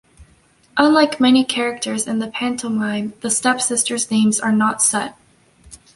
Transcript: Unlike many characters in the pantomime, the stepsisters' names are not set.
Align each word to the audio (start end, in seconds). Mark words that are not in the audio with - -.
Unlike 0.77 1.19
many 1.19 1.45
characters 1.45 2.07
in 2.07 2.17
the 2.17 2.27
pantomime, 2.27 3.13
the 3.21 3.29
stepsisters' 3.29 4.09
names 4.09 4.39
are 4.39 4.51
not 4.51 4.81
set. 4.81 5.15